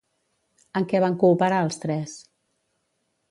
[0.79, 2.17] En què van cooperar els tres?